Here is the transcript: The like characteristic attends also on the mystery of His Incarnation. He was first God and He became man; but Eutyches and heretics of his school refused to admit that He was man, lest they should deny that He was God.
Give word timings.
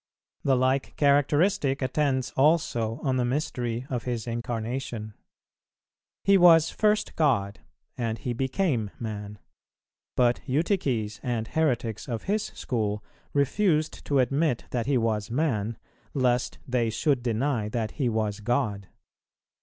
The 0.43 0.55
like 0.55 0.95
characteristic 0.95 1.83
attends 1.83 2.31
also 2.31 2.99
on 3.03 3.17
the 3.17 3.23
mystery 3.23 3.85
of 3.87 4.05
His 4.05 4.25
Incarnation. 4.25 5.13
He 6.23 6.39
was 6.39 6.71
first 6.71 7.15
God 7.15 7.59
and 7.99 8.17
He 8.17 8.33
became 8.33 8.89
man; 8.99 9.37
but 10.17 10.41
Eutyches 10.49 11.19
and 11.21 11.49
heretics 11.49 12.07
of 12.09 12.23
his 12.23 12.45
school 12.45 13.03
refused 13.31 14.03
to 14.05 14.17
admit 14.17 14.63
that 14.71 14.87
He 14.87 14.97
was 14.97 15.29
man, 15.29 15.77
lest 16.15 16.57
they 16.67 16.89
should 16.89 17.21
deny 17.21 17.69
that 17.69 17.91
He 17.91 18.09
was 18.09 18.39
God. 18.39 18.87